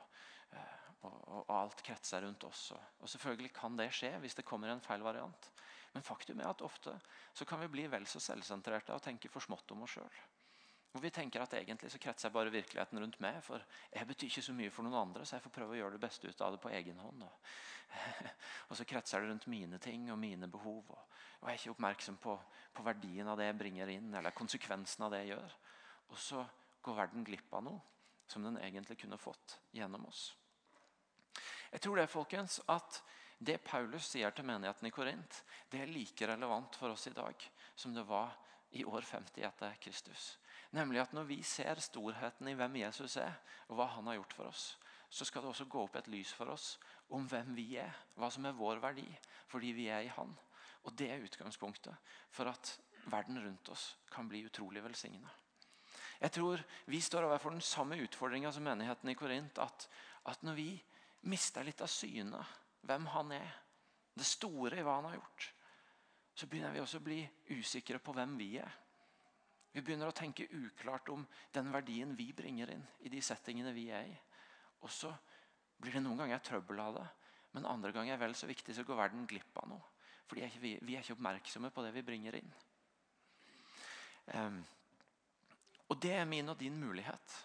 [0.49, 2.71] Eh, og, og, alt kretser rundt oss.
[3.01, 5.49] Og selvfølgelig kan det skje hvis det kommer en feil variant.
[5.93, 6.95] Men faktum er at ofte
[7.33, 10.21] så kan vi bli vel så selvsentrerte og tenke for smått om oss sjøl.
[10.93, 13.39] Hvor vi tenker at egentlig så kretser jeg bare virkeligheten rundt meg.
[13.41, 15.95] For jeg betyr ikke så mye for noen andre, så jeg får prøve å gjøre
[15.95, 17.23] det beste ut av det på egen hånd.
[18.69, 20.93] Og, så kretser det rundt mine ting og mine behov.
[20.93, 22.35] Og, og jeg er ikke oppmerksom på,
[22.77, 25.57] på, verdien av det jeg bringer inn, eller konsekvensen av det jeg gjør.
[26.13, 26.45] Og så
[26.85, 27.81] går verden glipp av noe
[28.29, 30.29] som den egentlig kunne fått gjennom oss.
[31.73, 33.01] Jeg tror det folkens, at
[33.41, 35.39] det Paulus sier til menigheten i Korint,
[35.71, 38.35] det er like relevant for oss i dag som det var
[38.77, 40.37] i år 50 etter Kristus.
[40.73, 43.35] Nemlig at når vi ser storheten i hvem Jesus er,
[43.67, 44.63] og hva han har gjort for oss,
[45.09, 46.77] så skal det også gå opp et lys for oss
[47.13, 49.05] om hvem vi er, hva som er vår verdi,
[49.49, 50.33] fordi vi er i Han.
[50.83, 51.93] Og Det er utgangspunktet
[52.33, 55.29] for at verden rundt oss kan bli utrolig velsigna.
[56.19, 59.57] Jeg tror vi står overfor den samme utfordringa som menigheten i Korint.
[59.59, 59.87] At,
[60.25, 60.67] at når vi
[61.29, 63.51] mister litt av synet hvem han er,
[64.13, 65.45] det store i hva han har gjort,
[66.33, 67.19] så begynner vi også å bli
[67.55, 68.79] usikre på hvem vi er.
[69.73, 73.87] Vi begynner å tenke uklart om den verdien vi bringer inn i de settingene vi
[73.93, 74.17] er i.
[74.85, 75.09] Og så
[75.81, 77.07] blir det noen ganger trøbbel av det,
[77.53, 79.89] men andre ganger er vel så viktig så går verden glipp av noe.
[80.29, 82.53] Fordi vi er ikke oppmerksomme på det vi bringer inn.
[84.33, 84.61] Um,
[85.91, 87.39] og det er min og din mulighet.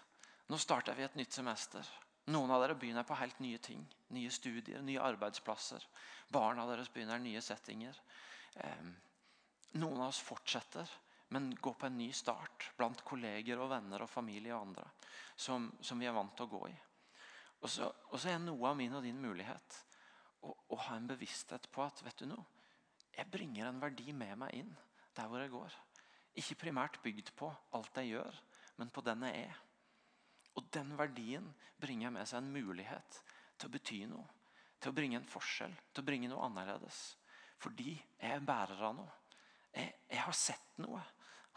[0.49, 1.85] Nå starter vi et nytt semester.
[2.29, 3.81] Noen av dere begynner på helt nye ting.
[4.13, 5.85] Nye studier, nye arbeidsplasser.
[6.29, 7.97] Barna deres begynner nye settinger.
[9.77, 10.89] Noen av oss fortsetter,
[11.33, 14.85] men går på en ny start blant kolleger og venner og familie og andre
[15.39, 16.77] som, som vi er vant til å gå i.
[17.61, 19.77] Og så, og så er noe av min og din mulighet
[20.41, 22.45] å, å ha en bevissthet på at vet du noe,
[23.13, 24.73] jeg bringer en verdi med meg inn
[25.17, 25.75] der hvor jeg går.
[26.39, 28.37] Ikke primært bygd på alt jeg gjør,
[28.79, 29.57] men på den jeg er.
[30.57, 31.45] Og den verdien
[31.79, 33.21] bringer med seg en mulighet
[33.59, 34.25] til å bety noe.
[34.79, 36.99] Til å bringe en forskjell, til å bringe noe annerledes.
[37.59, 39.15] Fordi jeg er bærer av noe.
[39.75, 41.01] Jeg, jeg har sett noe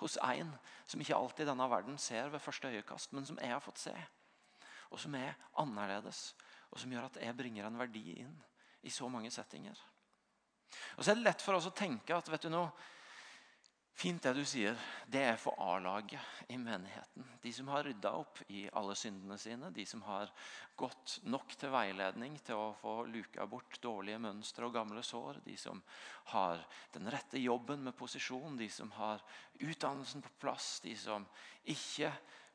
[0.02, 0.50] hos en
[0.90, 3.94] som ikke alltid denne verden ser ved første øyekast, men som jeg har fått se.
[4.90, 6.32] Og som er annerledes,
[6.72, 8.34] og som gjør at jeg bringer en verdi inn
[8.82, 9.78] i så mange settinger.
[10.96, 12.72] Og så er det lett for oss å tenke at vet du noe,
[13.94, 14.78] Fint det du sier.
[15.06, 17.26] Det er for A-laget i menigheten.
[17.42, 19.70] De som har rydda opp i alle syndene sine.
[19.70, 20.32] De som har
[20.80, 25.42] gått nok til veiledning til å få luka bort dårlige mønstre og gamle sår.
[25.44, 25.82] De som
[26.32, 26.64] har
[26.96, 28.56] den rette jobben med posisjon.
[28.58, 29.22] De som har
[29.60, 30.78] utdannelsen på plass.
[30.82, 31.28] De som
[31.68, 32.10] ikke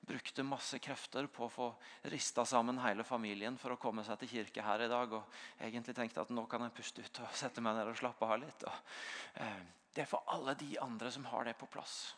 [0.08, 1.71] brukte masse krefter på å få
[2.12, 5.13] rista sammen hele familien for å komme seg til kirke her i dag.
[5.13, 8.28] Og egentlig tenkte at nå kan jeg puste ut og sette meg ned og slappe
[8.28, 8.67] av litt.
[8.67, 8.95] Og,
[9.43, 9.60] eh,
[9.98, 12.14] det er for alle de andre som har det på plass.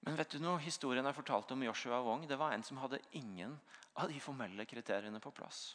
[0.00, 3.02] Men vet du noe, historien jeg fortalte om Joshua Wong, det var en som hadde
[3.18, 3.52] ingen
[4.00, 5.74] av de formelle kriteriene på plass.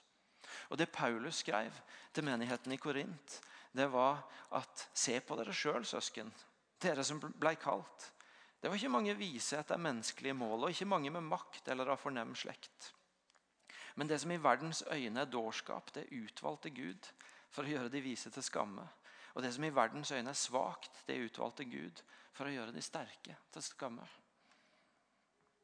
[0.73, 1.77] Og Det Paulus skrev
[2.11, 3.35] til menigheten i Korint,
[3.71, 4.23] det var
[4.57, 6.33] at se på dere sjøl, søsken,
[6.81, 8.09] dere som blei kalt.
[8.57, 12.01] Det var ikke mange vise etter menneskelige mål, og ikke mange med makt eller av
[12.01, 12.89] fornem slekt.
[13.93, 17.13] Men det som i verdens øyne er dårskap, det utvalgte Gud
[17.53, 18.89] for å gjøre de vise til skamme.
[19.33, 22.81] Og det som i verdens øyne er svakt, det utvalgte Gud for å gjøre de
[22.85, 24.05] sterke til skamme.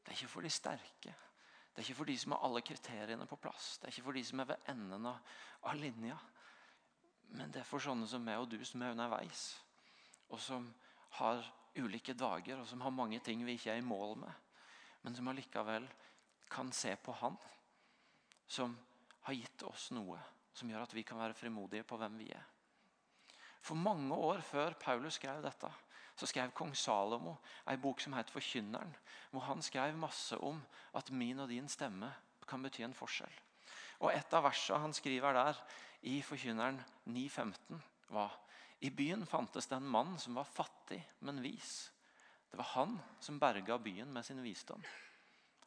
[0.02, 1.14] Det er ikke for de sterke.
[1.70, 3.76] Det er ikke for de som har alle kriteriene på plass.
[3.78, 6.18] Det er ikke for de som er ved enden av linja.
[7.30, 9.44] Men det er for sånne som meg og du som er underveis,
[10.34, 10.66] og som
[11.20, 11.44] har
[11.78, 14.48] ulike dager, og som har mange ting vi ikke er i mål med,
[15.04, 15.86] men som allikevel
[16.50, 17.38] kan se på Han,
[18.50, 18.74] som
[19.28, 20.18] har gitt oss noe
[20.52, 22.46] som gjør at vi kan være frimodige på hvem vi er.
[23.60, 25.70] For mange år før Paulus skrev dette,
[26.16, 27.36] så skrev kong Salomo
[27.68, 28.96] ei bok som het 'Forkynneren',
[29.30, 30.62] hvor han skrev masse om
[30.94, 32.14] at min og din stemme
[32.48, 33.40] kan bety en forskjell.
[34.00, 35.56] Og Et av versene han skriver der
[36.02, 38.38] i Forkynneren 9,15, var
[38.80, 41.92] i byen fantes det en mann som var fattig, men vis.
[42.50, 44.82] Det var han som berga byen med sin visdom.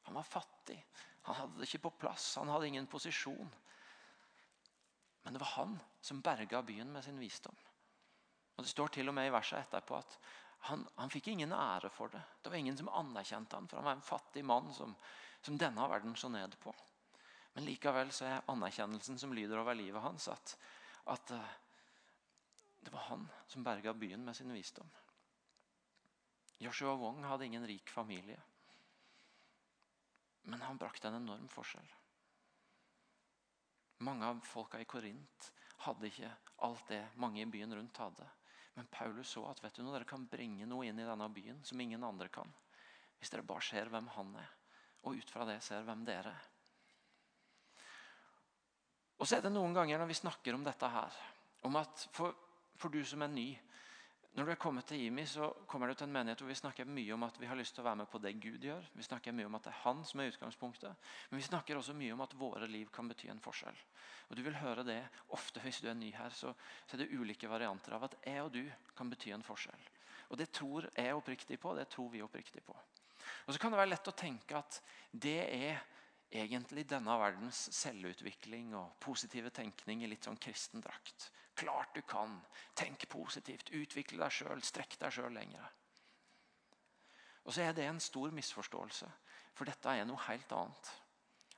[0.03, 0.85] Han var fattig.
[1.21, 2.35] Han hadde det ikke på plass.
[2.35, 3.53] Han hadde ingen posisjon.
[5.23, 7.55] Men det var han som berga byen med sin visdom.
[8.55, 10.17] Og Det står til og med i verset etterpå at
[10.69, 12.21] han, han, fikk ingen ære for det.
[12.41, 14.93] Det var ingen som anerkjente han, for han var en fattig mann som,
[15.41, 16.71] som denne verden så ned på.
[17.53, 20.55] Men likevel så er anerkjennelsen som lyder over livet hans, at,
[21.11, 21.51] at eh,
[22.83, 24.87] det var han som berga byen med sin visdom.
[26.63, 28.39] Joshua Wong hadde ingen rik familie.
[30.43, 31.91] Men han brakte en enorm forskjell.
[34.03, 35.51] Mange av folka i Korint
[35.85, 36.31] hadde ikke
[36.67, 38.27] alt det mange i byen rundt hadde.
[38.73, 41.59] Men Paulus så at vet du, noe, dere kan bringe noe inn i denne byen
[41.65, 42.49] som ingen andre kan.
[43.19, 44.49] Hvis dere bare ser hvem han er,
[45.03, 46.49] og ut fra det ser hvem dere er.
[49.21, 51.19] Og så er det noen ganger når vi snakker om dette her,
[51.63, 52.33] om at for
[52.79, 53.47] for du som er ny.
[54.33, 56.87] Når du er kommet til IMI, så kommer du til en menighet hvor vi snakker
[56.89, 58.87] mye om at vi har lyst til å være med på det Gud gjør.
[58.97, 61.03] Vi snakker mye om at det er Han som er utgangspunktet.
[61.29, 63.77] Men vi snakker også mye om at våre liv kan bety en forskjell.
[64.31, 64.97] Og Du vil høre det
[65.37, 66.33] ofte hvis du er ny her.
[66.33, 66.49] Så,
[66.89, 68.63] er det ulike varianter av at jeg og du
[68.97, 69.85] kan bety en forskjell.
[70.33, 71.75] Og Det tror jeg oppriktig på.
[71.77, 72.73] Det tror vi oppriktig på.
[73.45, 75.83] Og Så kan det være lett å tenke at det er
[76.33, 81.29] egentlig denne verdens selvutvikling og positive tenkning i litt sånn kristen drakt.
[81.55, 82.39] Klart du kan.
[82.73, 83.69] Tenk positivt.
[83.69, 84.63] Utvikle deg sjøl.
[84.65, 85.71] Strekk deg sjøl lenger.
[87.43, 89.07] Og så er det en stor misforståelse,
[89.53, 90.91] for dette er noe helt annet.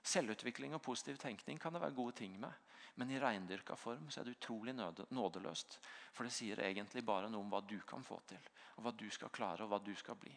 [0.05, 2.51] Selvutvikling og positiv tenkning kan det være gode ting med,
[2.95, 5.79] men i reindyrka form så er det utrolig nådeløst.
[6.13, 8.41] For det sier egentlig bare noe om hva du kan få til,
[8.77, 10.33] og hva du skal klare og hva du skal bli.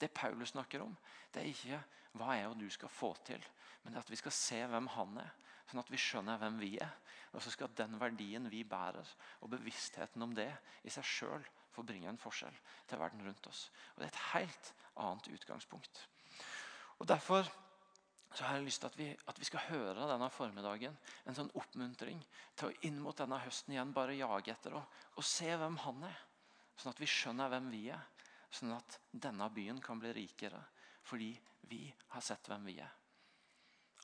[0.00, 0.96] Det Paulus snakker om,
[1.32, 1.82] det er ikke
[2.18, 3.44] hva jeg og du skal få til,
[3.84, 5.32] men at vi skal se hvem han er,
[5.70, 6.92] sånn at vi skjønner hvem vi er.
[7.32, 9.08] Og så skal den verdien vi bærer,
[9.40, 10.50] og bevisstheten om det
[10.84, 12.56] i seg sjøl få bringe en forskjell
[12.88, 13.70] til verden rundt oss.
[13.94, 16.06] Og Det er et helt annet utgangspunkt.
[16.98, 17.48] Og Derfor
[18.32, 20.94] så har jeg lyst til at vi, at vi skal høre denne formiddagen
[21.28, 22.22] en sånn oppmuntring
[22.56, 26.06] til å inn mot denne høsten igjen bare jage etter og, og se hvem han
[26.08, 26.16] er.
[26.76, 28.00] Sånn at vi skjønner hvem vi er.
[28.52, 30.62] Sånn at denne byen kan bli rikere
[31.08, 31.34] fordi
[31.68, 33.01] vi har sett hvem vi er.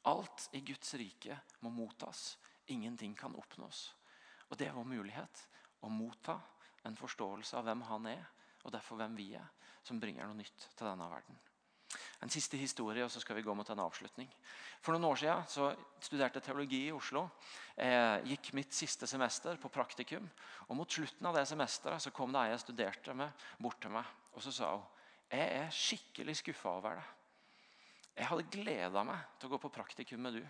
[0.09, 2.39] Alt i Guds rike må mottas.
[2.73, 3.95] Ingenting kan oppnås.
[4.49, 5.43] Og Det er vår mulighet
[5.85, 6.39] å motta
[6.89, 8.25] en forståelse av hvem han er,
[8.65, 9.45] og derfor hvem vi er,
[9.85, 11.37] som bringer noe nytt til denne verden.
[12.23, 14.29] En siste historie, og så skal vi gå mot en avslutning.
[14.83, 15.69] For noen år siden så
[16.03, 17.25] studerte jeg teologi i Oslo.
[17.77, 20.27] Jeg gikk mitt siste semester på praktikum.
[20.69, 23.95] og Mot slutten av det semesteret så kom det ei jeg studerte med, bort til
[23.95, 24.09] meg.
[24.35, 24.87] Og så sa hun
[25.29, 27.18] jeg er skikkelig skuffa over det.
[28.19, 30.43] Jeg hadde gleda meg til å gå på praktikum med du.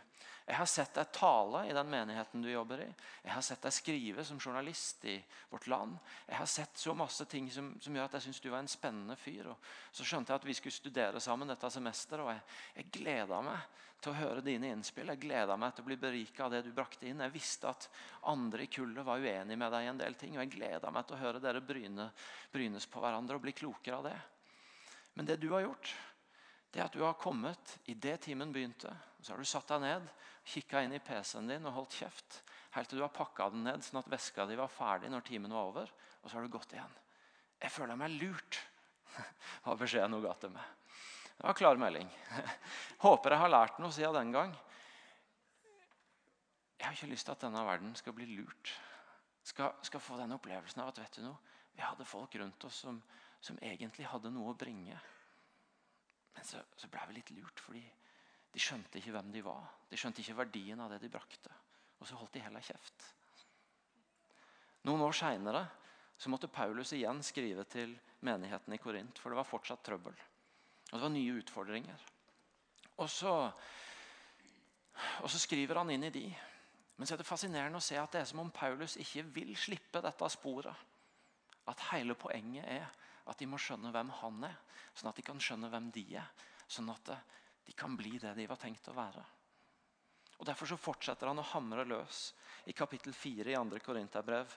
[0.49, 2.87] Jeg har sett deg tale i den menigheten du jobber i.
[3.27, 5.19] Jeg har sett deg skrive som journalist i
[5.51, 5.99] Vårt Land.
[6.25, 8.73] Jeg har sett så masse ting som, som gjør at jeg syns du var en
[8.73, 9.51] spennende fyr.
[9.53, 12.41] Og så skjønte jeg at vi skulle studere sammen dette semesteret, og jeg,
[12.81, 15.13] jeg gleda meg til å høre dine innspill.
[15.13, 17.21] Jeg gleda meg til å bli berika av det du brakte inn.
[17.27, 17.91] Jeg visste at
[18.33, 21.05] andre i kullet var uenig med deg i en del ting, og jeg gleda meg
[21.05, 22.09] til å høre dere bryne,
[22.55, 24.19] brynes på hverandre og bli klokere av det.
[25.19, 25.93] Men det du har gjort,
[26.75, 28.93] det at du har kommet i det timen begynte.
[29.21, 30.09] Så har du satt deg ned,
[30.49, 32.43] kikka inn i PC-en din og holdt kjeft.
[32.77, 35.55] Helt til du har pakka den ned sånn at veska di var ferdig når timen
[35.55, 35.93] var over.
[36.23, 36.99] Og så har du gått igjen.
[37.59, 38.61] Jeg føler meg lurt,
[39.67, 40.75] var beskjeden hun ga til meg.
[41.39, 42.09] Det var klar melding.
[43.07, 44.55] Håper jeg har lært noe siden den gang.
[46.79, 48.73] Jeg har ikke lyst til at denne verden skal bli lurt.
[49.47, 51.39] Skal, skal få den opplevelsen av at vet du noe,
[51.75, 52.99] vi hadde folk rundt oss som,
[53.41, 54.99] som egentlig hadde noe å bringe.
[56.39, 57.81] Men så, så ble vi litt lurt, fordi
[58.55, 59.65] de skjønte ikke hvem de var.
[59.91, 61.51] De skjønte ikke verdien av det de brakte.
[61.99, 63.07] Og så holdt de heller kjeft.
[64.87, 65.65] Noen år seinere
[66.31, 67.97] måtte Paulus igjen skrive til
[68.27, 70.15] menigheten i Korint, for det var fortsatt trøbbel.
[70.15, 72.07] Og det var nye utfordringer.
[73.03, 73.35] Og så,
[75.25, 76.25] og så skriver han inn i de.
[76.99, 79.53] Men så er det fascinerende å se at det er som om Paulus ikke vil
[79.59, 80.87] slippe dette sporet.
[81.67, 82.87] At hele poenget er
[83.29, 84.57] at de må skjønne hvem han er,
[84.97, 86.31] sånn at de kan skjønne hvem de er.
[86.69, 87.13] Sånn at
[87.67, 89.25] de kan bli det de var tenkt å være.
[90.39, 92.29] Og Derfor så fortsetter han å hamre løs
[92.71, 93.81] i kapittel 4 i 2.
[93.85, 94.53] Korinterbrev.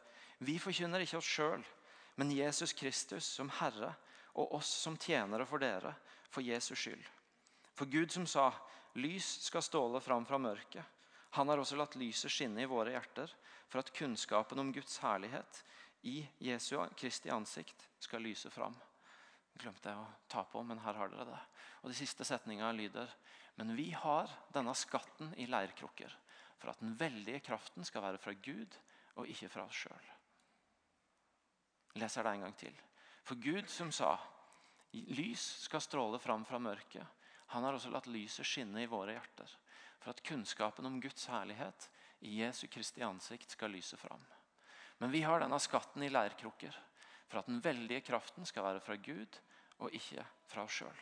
[0.45, 1.63] Vi forkynner ikke oss sjøl,
[2.21, 3.93] men Jesus Kristus som Herre
[4.37, 5.93] og oss som tjenere for dere,
[6.29, 7.03] for Jesus skyld.
[7.75, 8.51] For Gud som sa,
[8.95, 10.85] 'Lys skal ståle fram fra mørket',
[11.31, 13.31] han har også latt lyset skinne i våre hjerter,
[13.71, 15.63] for at kunnskapen om Guds herlighet
[16.01, 18.75] i Jesu Kristi ansikt skal lyse fram.
[19.61, 21.39] Glemte jeg å ta på, men her har dere det.
[21.83, 23.09] Og De siste setninga lyder
[23.59, 26.13] Men vi har denne skatten i leirkrukker
[26.57, 28.77] for at den veldige kraften skal være fra Gud
[29.19, 30.07] og ikke fra oss sjøl.
[31.99, 32.77] Leser det en gang til.
[33.27, 34.15] For Gud som sa
[34.93, 37.05] lys skal stråle fram fra mørket,
[37.51, 39.57] han har også latt lyset skinne i våre hjerter
[39.99, 41.89] for at kunnskapen om Guds herlighet
[42.25, 44.23] i Jesu Kristi ansikt skal lyse fram.
[45.01, 46.75] Men vi har denne skatten i leirkrukker
[47.31, 49.39] for at den veldige kraften skal være fra Gud
[49.81, 50.99] og ikke fra oss sjøl.